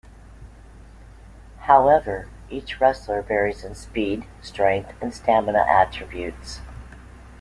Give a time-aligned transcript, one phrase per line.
[1.59, 6.61] However, each wrestler varies in speed, strength, and stamina attributes.